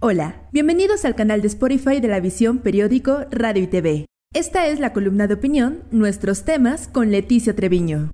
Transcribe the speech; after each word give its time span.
Hola, 0.00 0.48
bienvenidos 0.52 1.04
al 1.04 1.16
canal 1.16 1.42
de 1.42 1.48
Spotify 1.48 1.98
de 1.98 2.06
la 2.06 2.20
visión 2.20 2.58
periódico 2.58 3.26
Radio 3.32 3.64
y 3.64 3.66
TV. 3.66 4.06
Esta 4.32 4.68
es 4.68 4.78
la 4.78 4.92
columna 4.92 5.26
de 5.26 5.34
opinión, 5.34 5.82
nuestros 5.90 6.44
temas 6.44 6.86
con 6.86 7.10
Leticia 7.10 7.56
Treviño. 7.56 8.12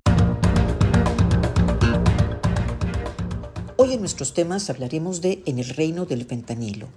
Hoy 3.77 3.93
en 3.93 3.99
nuestros 3.99 4.33
temas 4.33 4.67
hablaremos 4.71 5.21
de 5.21 5.43
En 5.45 5.59
el 5.59 5.69
reino 5.69 6.05
del 6.05 6.25
fentanilo. 6.25 6.87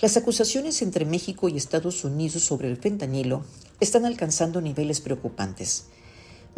Las 0.00 0.16
acusaciones 0.16 0.80
entre 0.80 1.04
México 1.04 1.50
y 1.50 1.58
Estados 1.58 2.02
Unidos 2.02 2.42
sobre 2.42 2.70
el 2.70 2.78
fentanilo 2.78 3.44
están 3.78 4.06
alcanzando 4.06 4.62
niveles 4.62 5.02
preocupantes. 5.02 5.88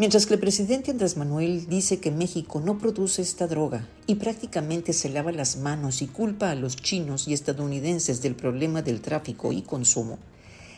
Mientras 0.01 0.25
que 0.25 0.33
el 0.33 0.41
presidente 0.41 0.93
Andrés 0.93 1.19
Manuel 1.19 1.67
dice 1.69 2.01
que 2.01 2.11
México 2.11 2.63
no 2.65 2.79
produce 2.79 3.21
esta 3.21 3.47
droga 3.47 3.87
y 4.07 4.15
prácticamente 4.15 4.95
se 4.95 5.11
lava 5.11 5.31
las 5.31 5.59
manos 5.59 6.01
y 6.01 6.07
culpa 6.07 6.51
a 6.51 6.55
los 6.55 6.77
chinos 6.77 7.29
y 7.29 7.35
estadounidenses 7.35 8.23
del 8.23 8.35
problema 8.35 8.81
del 8.81 9.03
tráfico 9.03 9.53
y 9.53 9.61
consumo, 9.61 10.17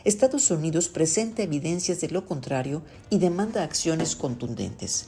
Estados 0.03 0.51
Unidos 0.51 0.89
presenta 0.89 1.41
evidencias 1.41 2.01
de 2.01 2.09
lo 2.09 2.25
contrario 2.25 2.81
y 3.09 3.19
demanda 3.19 3.63
acciones 3.63 4.17
contundentes. 4.17 5.05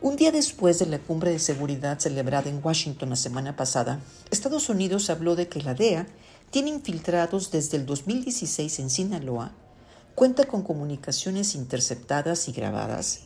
Un 0.00 0.14
día 0.14 0.30
después 0.30 0.78
de 0.78 0.86
la 0.86 1.00
cumbre 1.00 1.32
de 1.32 1.40
seguridad 1.40 1.98
celebrada 1.98 2.48
en 2.48 2.60
Washington 2.62 3.10
la 3.10 3.16
semana 3.16 3.56
pasada, 3.56 3.98
Estados 4.30 4.68
Unidos 4.68 5.10
habló 5.10 5.34
de 5.34 5.48
que 5.48 5.62
la 5.62 5.74
DEA 5.74 6.06
tiene 6.50 6.70
infiltrados 6.70 7.50
desde 7.50 7.76
el 7.76 7.86
2016 7.86 8.78
en 8.78 8.88
Sinaloa 8.88 9.52
cuenta 10.16 10.46
con 10.46 10.62
comunicaciones 10.62 11.54
interceptadas 11.54 12.48
y 12.48 12.52
grabadas, 12.52 13.20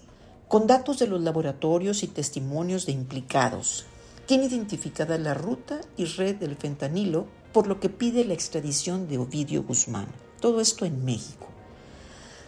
con 0.48 0.66
datos 0.66 0.98
de 0.98 1.06
los 1.06 1.20
laboratorios 1.20 2.02
y 2.02 2.08
testimonios 2.08 2.84
de 2.84 2.90
implicados. 2.90 3.86
Tiene 4.26 4.46
identificada 4.46 5.16
la 5.16 5.32
ruta 5.32 5.80
y 5.96 6.06
red 6.06 6.34
del 6.34 6.56
fentanilo, 6.56 7.28
por 7.52 7.68
lo 7.68 7.78
que 7.78 7.90
pide 7.90 8.24
la 8.24 8.34
extradición 8.34 9.06
de 9.06 9.18
Ovidio 9.18 9.62
Guzmán. 9.62 10.08
Todo 10.40 10.60
esto 10.60 10.84
en 10.84 11.04
México. 11.04 11.46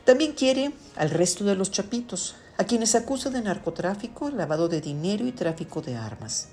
También 0.05 0.33
quiere 0.33 0.73
al 0.97 1.11
resto 1.11 1.45
de 1.45 1.55
los 1.55 1.71
chapitos, 1.71 2.35
a 2.59 2.65
quienes 2.65 2.97
acusa 2.97 3.31
de 3.31 3.43
narcotráfico, 3.43 4.29
lavado 4.29 4.69
de 4.69 4.81
dinero 4.81 5.25
y 5.25 5.31
tráfico 5.31 5.83
de 5.83 5.95
armas. 5.95 6.49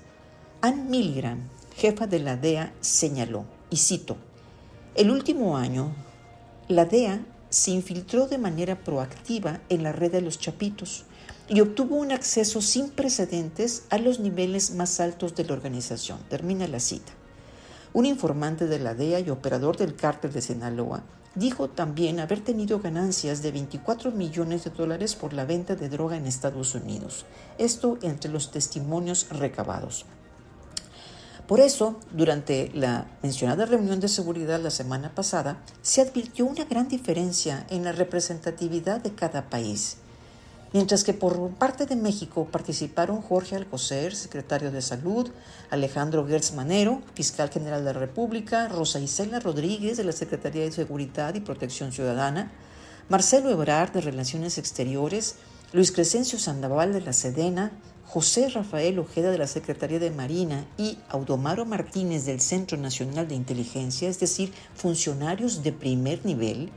Ann 0.60 0.90
Milgram, 0.90 1.40
jefa 1.74 2.06
de 2.06 2.20
la 2.20 2.36
DEA, 2.36 2.72
señaló, 2.80 3.46
y 3.68 3.78
cito, 3.78 4.16
el 4.94 5.10
último 5.10 5.56
año, 5.56 5.92
la 6.68 6.84
DEA 6.84 7.24
se 7.50 7.72
infiltró 7.72 8.26
de 8.26 8.38
manera 8.38 8.78
proactiva 8.78 9.60
en 9.68 9.82
la 9.82 9.92
red 9.92 10.12
de 10.12 10.20
los 10.20 10.38
chapitos 10.38 11.04
y 11.48 11.60
obtuvo 11.60 11.96
un 11.96 12.12
acceso 12.12 12.62
sin 12.62 12.90
precedentes 12.90 13.84
a 13.90 13.98
los 13.98 14.20
niveles 14.20 14.70
más 14.72 15.00
altos 15.00 15.34
de 15.34 15.44
la 15.44 15.52
organización. 15.52 16.20
Termina 16.28 16.68
la 16.68 16.80
cita. 16.80 17.12
Un 17.92 18.06
informante 18.06 18.66
de 18.66 18.78
la 18.78 18.94
DEA 18.94 19.18
y 19.18 19.30
operador 19.30 19.76
del 19.76 19.96
cártel 19.96 20.32
de 20.32 20.40
Sinaloa 20.40 21.02
dijo 21.34 21.68
también 21.68 22.20
haber 22.20 22.40
tenido 22.40 22.78
ganancias 22.78 23.42
de 23.42 23.50
24 23.50 24.12
millones 24.12 24.64
de 24.64 24.70
dólares 24.70 25.16
por 25.16 25.32
la 25.32 25.44
venta 25.44 25.74
de 25.74 25.88
droga 25.88 26.16
en 26.16 26.26
Estados 26.26 26.74
Unidos. 26.76 27.26
Esto 27.58 27.98
entre 28.02 28.30
los 28.30 28.52
testimonios 28.52 29.28
recabados. 29.30 30.06
Por 31.50 31.58
eso, 31.58 31.98
durante 32.12 32.70
la 32.74 33.08
mencionada 33.24 33.66
reunión 33.66 33.98
de 33.98 34.06
seguridad 34.06 34.60
la 34.60 34.70
semana 34.70 35.16
pasada, 35.16 35.60
se 35.82 36.00
advirtió 36.00 36.46
una 36.46 36.62
gran 36.64 36.86
diferencia 36.86 37.66
en 37.70 37.82
la 37.82 37.90
representatividad 37.90 39.00
de 39.00 39.16
cada 39.16 39.50
país. 39.50 39.96
Mientras 40.72 41.02
que 41.02 41.12
por 41.12 41.50
parte 41.54 41.86
de 41.86 41.96
México 41.96 42.46
participaron 42.52 43.20
Jorge 43.20 43.56
Alcocer, 43.56 44.14
secretario 44.14 44.70
de 44.70 44.80
Salud, 44.80 45.28
Alejandro 45.70 46.24
Gertz 46.24 46.54
Manero, 46.54 47.02
fiscal 47.14 47.50
general 47.50 47.84
de 47.84 47.94
la 47.94 47.98
República, 47.98 48.68
Rosa 48.68 49.00
Isela 49.00 49.40
Rodríguez 49.40 49.96
de 49.96 50.04
la 50.04 50.12
Secretaría 50.12 50.62
de 50.62 50.70
Seguridad 50.70 51.34
y 51.34 51.40
Protección 51.40 51.90
Ciudadana, 51.90 52.52
Marcelo 53.08 53.50
Ebrard 53.50 53.90
de 53.90 54.02
Relaciones 54.02 54.56
Exteriores, 54.56 55.34
Luis 55.72 55.90
Crescencio 55.90 56.38
Sandoval 56.38 56.92
de 56.92 57.00
la 57.00 57.12
Sedena, 57.12 57.72
José 58.12 58.48
Rafael 58.48 58.98
Ojeda 58.98 59.30
de 59.30 59.38
la 59.38 59.46
Secretaría 59.46 60.00
de 60.00 60.10
Marina 60.10 60.66
y 60.76 60.98
Audomaro 61.10 61.64
Martínez 61.64 62.24
del 62.24 62.40
Centro 62.40 62.76
Nacional 62.76 63.28
de 63.28 63.36
Inteligencia, 63.36 64.08
es 64.08 64.18
decir, 64.18 64.52
funcionarios 64.74 65.62
de 65.62 65.70
primer 65.70 66.26
nivel, 66.26 66.72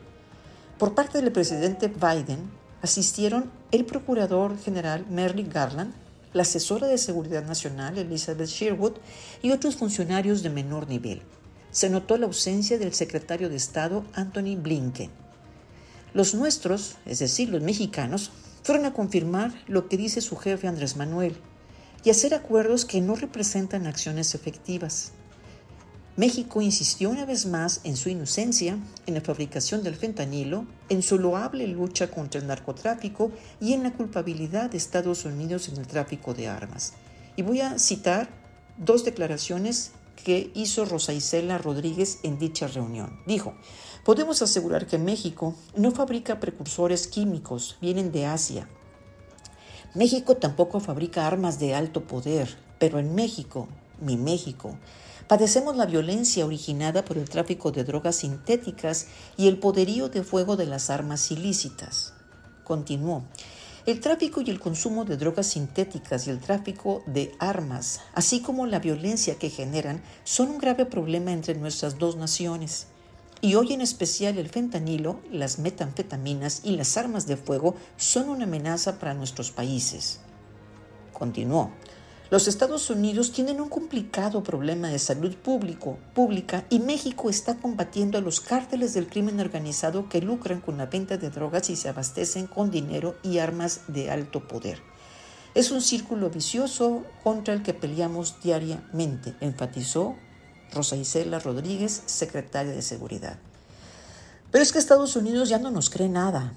por 0.78 0.94
parte 0.94 1.20
del 1.20 1.32
presidente 1.32 1.88
Biden 1.88 2.52
asistieron 2.84 3.50
el 3.72 3.84
Procurador 3.84 4.60
General 4.60 5.08
Merrick 5.10 5.52
Garland, 5.52 5.96
la 6.34 6.44
asesora 6.44 6.86
de 6.86 7.00
Seguridad 7.00 7.44
Nacional 7.44 7.98
Elizabeth 7.98 8.50
Sherwood 8.50 8.94
y 9.42 9.50
otros 9.50 9.76
funcionarios 9.76 10.44
de 10.44 10.52
menor 10.52 10.88
nivel. 10.88 11.24
Se 11.72 11.90
notó 11.90 12.16
la 12.20 12.28
ausencia 12.28 12.78
del 12.78 12.94
secretario 12.94 13.50
de 13.50 13.56
Estado 13.56 14.06
Anthony 14.14 14.56
Blinken. 14.56 15.10
Los 16.14 16.36
nuestros, 16.36 16.98
es 17.08 17.18
decir, 17.18 17.50
los 17.50 17.64
mexicanos, 17.64 18.30
fueron 18.64 18.86
a 18.86 18.94
confirmar 18.94 19.54
lo 19.68 19.88
que 19.88 19.98
dice 19.98 20.22
su 20.22 20.38
jefe 20.38 20.68
Andrés 20.68 20.96
Manuel 20.96 21.36
y 22.04 22.10
hacer 22.10 22.34
acuerdos 22.34 22.86
que 22.86 23.02
no 23.02 23.16
representan 23.16 23.88
acciones 23.88 24.36
efectivas. 24.36 25.12
México 26.16 26.62
insistió 26.62 27.10
una 27.10 27.26
vez 27.26 27.48
más 27.48 27.82
en 27.84 27.98
su 27.98 28.10
inocencia 28.10 28.78
en 29.08 29.14
la 29.16 29.22
fabricación 29.22 29.82
del 29.82 29.96
fentanilo, 29.96 30.68
en 30.90 31.02
su 31.02 31.18
loable 31.18 31.68
lucha 31.68 32.12
contra 32.12 32.40
el 32.40 32.46
narcotráfico 32.46 33.32
y 33.60 33.74
en 33.74 33.82
la 33.82 33.94
culpabilidad 33.94 34.70
de 34.70 34.78
Estados 34.78 35.26
Unidos 35.26 35.70
en 35.70 35.78
el 35.78 35.88
tráfico 35.88 36.36
de 36.36 36.48
armas. 36.48 36.94
Y 37.36 37.42
voy 37.42 37.62
a 37.62 37.80
citar 37.80 38.30
dos 38.78 39.04
declaraciones 39.06 39.92
que 40.16 40.52
hizo 40.54 40.86
Rosa 40.86 41.14
Isela 41.14 41.58
Rodríguez 41.58 42.20
en 42.24 42.40
dicha 42.40 42.68
reunión. 42.68 43.20
Dijo, 43.26 43.54
podemos 44.04 44.42
asegurar 44.42 44.88
que 44.88 44.98
México 44.98 45.56
no 45.76 45.92
fabrica 45.92 46.40
precursores 46.40 47.08
químicos, 47.08 47.78
vienen 47.82 48.12
de 48.12 48.26
Asia. 48.26 48.68
México 49.94 50.38
tampoco 50.38 50.80
fabrica 50.80 51.28
armas 51.28 51.60
de 51.60 51.76
alto 51.76 52.06
poder, 52.06 52.58
pero 52.80 53.00
en 53.00 53.14
México, 53.14 53.68
mi 54.02 54.18
México, 54.18 54.76
padecemos 55.28 55.76
la 55.76 55.86
violencia 55.86 56.46
originada 56.46 57.06
por 57.06 57.18
el 57.18 57.30
tráfico 57.30 57.72
de 57.72 57.84
drogas 57.84 58.18
sintéticas 58.18 59.08
y 59.38 59.48
el 59.48 59.60
poderío 59.60 60.10
de 60.10 60.24
fuego 60.24 60.56
de 60.56 60.66
las 60.66 60.90
armas 60.90 61.32
ilícitas. 61.32 62.14
Continuó. 62.64 63.24
El 63.86 64.00
tráfico 64.00 64.40
y 64.40 64.50
el 64.50 64.62
consumo 64.62 65.04
de 65.04 65.18
drogas 65.18 65.48
sintéticas 65.48 66.26
y 66.26 66.30
el 66.30 66.40
tráfico 66.40 67.04
de 67.06 67.36
armas, 67.38 68.00
así 68.14 68.40
como 68.40 68.66
la 68.66 68.80
violencia 68.80 69.36
que 69.36 69.50
generan, 69.50 70.02
son 70.24 70.52
un 70.52 70.58
grave 70.58 70.86
problema 70.86 71.34
entre 71.34 71.56
nuestras 71.56 72.00
dos 72.00 72.16
naciones. 72.16 72.88
Y 73.42 73.56
hoy 73.56 73.74
en 73.74 73.82
especial 73.82 74.38
el 74.38 74.48
fentanilo, 74.48 75.20
las 75.30 75.60
metanfetaminas 75.60 76.62
y 76.64 76.78
las 76.78 76.96
armas 76.96 77.28
de 77.28 77.36
fuego 77.36 77.76
son 77.98 78.30
una 78.30 78.46
amenaza 78.46 79.00
para 79.00 79.14
nuestros 79.16 79.52
países. 79.52 80.22
Continuó. 81.12 81.72
Los 82.34 82.48
Estados 82.48 82.90
Unidos 82.90 83.32
tienen 83.32 83.62
un 83.62 83.70
complicado 83.70 84.42
problema 84.42 84.88
de 84.88 84.98
salud 84.98 85.36
pública 85.36 86.66
y 86.72 86.80
México 86.80 87.30
está 87.30 87.58
combatiendo 87.58 88.18
a 88.18 88.22
los 88.22 88.42
cárteles 88.42 88.96
del 88.96 89.06
crimen 89.06 89.40
organizado 89.40 90.10
que 90.10 90.20
lucran 90.20 90.60
con 90.60 90.80
la 90.80 90.88
venta 90.88 91.18
de 91.18 91.30
drogas 91.30 91.70
y 91.70 91.76
se 91.76 91.90
abastecen 91.90 92.48
con 92.48 92.72
dinero 92.72 93.16
y 93.22 93.38
armas 93.38 93.82
de 93.88 94.10
alto 94.10 94.48
poder. 94.48 94.82
Es 95.54 95.70
un 95.70 95.84
círculo 95.84 96.32
vicioso 96.32 97.04
contra 97.24 97.54
el 97.54 97.62
que 97.62 97.76
peleamos 97.76 98.42
diariamente, 98.42 99.36
enfatizó 99.40 100.16
Rosa 100.74 100.96
Isela 100.96 101.38
Rodríguez, 101.38 102.02
secretaria 102.08 102.72
de 102.72 102.82
Seguridad. 102.82 103.38
Pero 104.50 104.64
es 104.64 104.74
que 104.74 104.80
Estados 104.80 105.16
Unidos 105.16 105.50
ya 105.50 105.60
no 105.60 105.70
nos 105.70 105.92
cree 105.92 106.10
nada. 106.10 106.54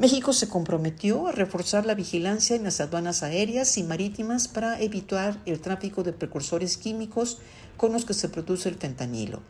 México 0.00 0.32
se 0.32 0.48
comprometió 0.48 1.26
a 1.26 1.32
reforzar 1.32 1.84
la 1.84 1.94
vigilancia 1.94 2.56
en 2.56 2.64
las 2.64 2.80
aduanas 2.80 3.22
aéreas 3.22 3.76
y 3.76 3.82
marítimas 3.82 4.48
para 4.48 4.80
evitar 4.80 5.38
el 5.44 5.60
tráfico 5.60 6.02
de 6.02 6.14
precursores 6.14 6.78
químicos 6.78 7.36
con 7.76 7.92
los 7.92 8.06
que 8.06 8.14
se 8.14 8.30
produce 8.30 8.70
el 8.70 8.76
fentanilo. 8.76 9.42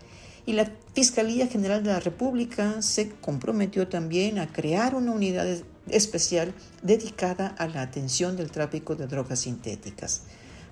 Y 0.46 0.54
la 0.54 0.68
Fiscalía 0.92 1.47
General 1.47 1.84
de 1.84 1.91
la 1.91 2.00
República 2.00 2.82
se 2.82 3.10
comprometió 3.10 3.86
también 3.86 4.41
a 4.41 4.52
crear 4.52 4.97
una 4.97 5.12
unidad 5.12 5.47
especial 5.88 6.53
dedicada 6.82 7.46
a 7.46 7.68
la 7.68 7.82
atención 7.82 8.36
del 8.36 8.50
tráfico 8.50 8.96
de 8.96 9.06
drogas 9.06 9.38
sintéticas. 9.38 10.22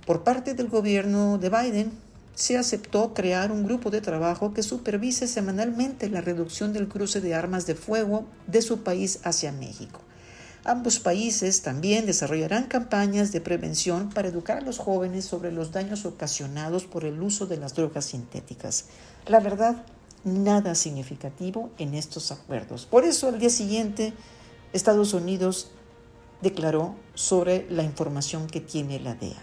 Por 0.05 0.25
parte 0.25 0.55
del 0.55 0.67
gobierno 0.67 1.39
de 1.39 1.51
Biden, 1.51 1.93
se 2.39 2.57
aceptó 2.57 3.15
crear 3.15 3.51
un 3.51 3.65
grupo 3.65 3.91
de 3.91 4.01
trabajo 4.01 4.55
que 4.55 4.63
supervise 4.63 5.27
semanalmente 5.27 6.09
la 6.09 6.21
reducción 6.21 6.73
del 6.73 6.87
cruce 6.87 7.21
de 7.21 7.35
armas 7.35 7.67
de 7.67 7.75
fuego 7.75 8.27
de 8.47 8.63
su 8.63 8.85
país 8.85 9.19
hacia 9.25 9.51
México. 9.51 9.99
Ambos 10.63 11.01
países 11.01 11.63
también 11.63 12.07
desarrollarán 12.07 12.69
campañas 12.69 13.33
de 13.33 13.41
prevención 13.41 14.11
para 14.11 14.29
educar 14.29 14.59
a 14.59 14.61
los 14.61 14.79
jóvenes 14.79 15.25
sobre 15.25 15.51
los 15.51 15.73
daños 15.73 16.07
ocasionados 16.07 16.85
por 16.85 17.05
el 17.05 17.21
uso 17.21 17.47
de 17.47 17.57
las 17.57 17.75
drogas 17.75 18.05
sintéticas. 18.05 18.85
La 19.27 19.41
verdad, 19.41 19.85
nada 20.23 20.77
significativo 20.77 21.71
en 21.77 21.95
estos 21.95 22.31
acuerdos. 22.31 22.87
Por 22.87 23.03
eso 23.03 23.27
al 23.27 23.41
día 23.41 23.51
siguiente, 23.51 24.13
Estados 24.73 25.13
Unidos 25.13 25.73
declaró 26.41 26.95
sobre 27.15 27.67
la 27.69 27.83
información 27.83 28.47
que 28.47 28.61
tiene 28.61 29.01
la 29.01 29.17
DEA. 29.17 29.43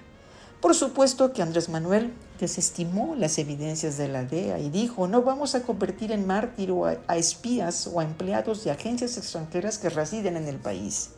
Por 0.66 0.74
supuesto 0.74 1.32
que 1.32 1.44
Andrés 1.44 1.70
Manuel 1.70 2.12
desestimó 2.40 3.14
las 3.16 3.38
evidencias 3.38 4.00
de 4.00 4.08
la 4.08 4.24
DEA 4.24 4.58
y 4.58 4.72
dijo, 4.72 5.08
no 5.08 5.22
vamos 5.22 5.54
a 5.54 5.62
convertir 5.62 6.12
en 6.12 6.26
mártir 6.26 6.72
a, 6.72 6.98
a 7.06 7.18
espías 7.18 7.86
o 7.86 8.00
a 8.00 8.04
empleados 8.04 8.64
de 8.64 8.72
agencias 8.72 9.16
extranjeras 9.16 9.78
que 9.78 9.92
residen 9.92 10.38
en 10.38 10.48
el 10.48 10.58
país. 10.58 11.12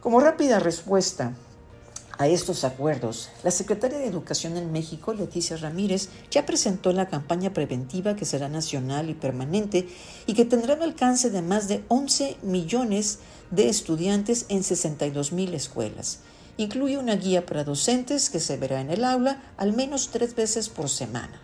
Como 0.00 0.20
rápida 0.20 0.60
respuesta 0.60 1.32
a 2.16 2.28
estos 2.28 2.62
acuerdos, 2.62 3.28
la 3.42 3.50
secretaria 3.50 3.98
de 3.98 4.06
Educación 4.06 4.56
en 4.56 4.70
México, 4.70 5.12
Leticia 5.12 5.56
Ramírez, 5.56 6.08
ya 6.30 6.46
presentó 6.46 6.92
la 6.92 7.08
campaña 7.08 7.52
preventiva 7.52 8.14
que 8.14 8.24
será 8.24 8.48
nacional 8.48 9.10
y 9.10 9.14
permanente 9.14 9.88
y 10.26 10.34
que 10.34 10.44
tendrá 10.44 10.74
un 10.74 10.82
alcance 10.82 11.30
de 11.30 11.42
más 11.42 11.66
de 11.66 11.82
11 11.88 12.36
millones 12.42 13.18
de 13.50 13.68
estudiantes 13.68 14.46
en 14.48 14.62
62 14.62 15.32
mil 15.32 15.54
escuelas. 15.54 16.20
Incluye 16.58 16.98
una 16.98 17.14
guía 17.14 17.46
para 17.46 17.62
docentes 17.62 18.30
que 18.30 18.40
se 18.40 18.56
verá 18.56 18.80
en 18.80 18.90
el 18.90 19.04
aula 19.04 19.40
al 19.56 19.72
menos 19.72 20.10
tres 20.10 20.34
veces 20.34 20.68
por 20.68 20.88
semana. 20.88 21.40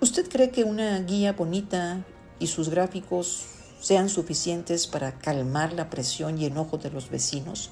¿Usted 0.00 0.30
cree 0.30 0.50
que 0.50 0.64
una 0.64 0.98
guía 1.00 1.34
bonita 1.34 2.02
y 2.38 2.46
sus 2.46 2.70
gráficos 2.70 3.44
sean 3.82 4.08
suficientes 4.08 4.86
para 4.86 5.12
calmar 5.18 5.74
la 5.74 5.90
presión 5.90 6.38
y 6.38 6.46
enojo 6.46 6.78
de 6.78 6.90
los 6.90 7.10
vecinos? 7.10 7.70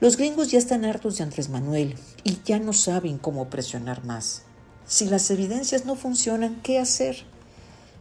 Los 0.00 0.16
gringos 0.16 0.50
ya 0.50 0.58
están 0.58 0.84
hartos 0.84 1.18
de 1.18 1.22
Andrés 1.22 1.48
Manuel 1.50 1.94
y 2.24 2.38
ya 2.44 2.58
no 2.58 2.72
saben 2.72 3.18
cómo 3.18 3.48
presionar 3.48 4.04
más. 4.04 4.42
Si 4.86 5.04
las 5.04 5.30
evidencias 5.30 5.84
no 5.84 5.94
funcionan, 5.94 6.60
¿qué 6.64 6.80
hacer? 6.80 7.24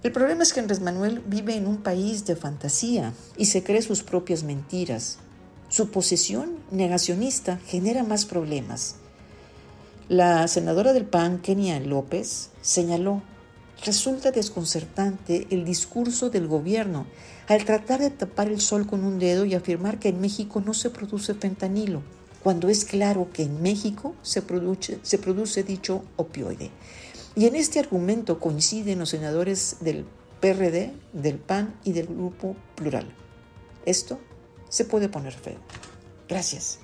El 0.02 0.12
problema 0.12 0.42
es 0.42 0.54
que 0.54 0.60
Andrés 0.60 0.80
Manuel 0.80 1.22
vive 1.28 1.56
en 1.56 1.68
un 1.68 1.84
país 1.84 2.26
de 2.26 2.36
fantasía 2.36 3.14
y 3.38 3.46
se 3.46 3.64
cree 3.64 3.84
sus 3.84 4.02
propias 4.02 4.42
mentiras. 4.42 5.20
Su 5.70 5.92
posición 5.92 6.58
negacionista 6.72 7.60
genera 7.68 8.04
más 8.04 8.26
problemas. 8.26 8.96
La 10.08 10.48
senadora 10.48 10.94
del 10.94 11.06
PAN, 11.06 11.40
Kenia 11.40 11.80
López, 11.80 12.50
señaló 12.62 13.22
Resulta 13.86 14.32
desconcertante 14.32 15.48
el 15.52 15.64
discurso 15.64 16.30
del 16.30 16.48
gobierno 16.48 17.06
al 17.48 17.64
tratar 17.64 18.00
de 18.02 18.10
tapar 18.10 18.50
el 18.50 18.60
sol 18.60 18.88
con 18.88 19.06
un 19.06 19.20
dedo 19.20 19.46
y 19.46 19.54
afirmar 19.54 20.00
que 20.00 20.10
en 20.10 20.20
México 20.20 20.60
no 20.60 20.74
se 20.74 20.90
produce 20.90 21.34
fentanilo, 21.36 22.02
cuando 22.44 22.68
es 22.68 22.84
claro 22.84 23.30
que 23.32 23.44
en 23.44 23.62
México 23.62 24.16
se 24.22 24.42
produce, 24.42 25.00
se 25.04 25.18
produce 25.18 25.64
dicho 25.64 26.04
opioide. 26.18 26.72
Y 27.36 27.46
en 27.46 27.56
este 27.56 27.80
argumento 27.80 28.40
coinciden 28.40 29.00
los 29.00 29.10
senadores 29.10 29.78
del 29.80 30.06
PRD, 30.42 30.92
del 31.14 31.38
PAN 31.38 31.76
y 31.86 31.94
del 31.94 32.08
Grupo 32.08 32.58
Plural. 32.76 33.08
Esto 33.86 34.20
se 34.70 34.86
puede 34.86 35.10
poner 35.10 35.34
feo. 35.34 35.60
Gracias. 36.28 36.80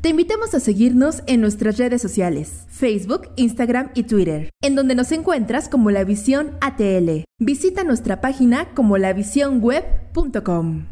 Te 0.00 0.08
invitamos 0.08 0.54
a 0.54 0.60
seguirnos 0.60 1.22
en 1.26 1.42
nuestras 1.42 1.76
redes 1.76 2.00
sociales, 2.00 2.64
Facebook, 2.68 3.28
Instagram 3.36 3.90
y 3.94 4.04
Twitter, 4.04 4.48
en 4.62 4.74
donde 4.74 4.94
nos 4.94 5.12
encuentras 5.12 5.68
como 5.68 5.90
La 5.90 6.04
Visión 6.04 6.56
ATL. 6.62 7.24
Visita 7.38 7.84
nuestra 7.84 8.22
página 8.22 8.72
como 8.74 8.96
lavisionweb.com. 8.96 10.86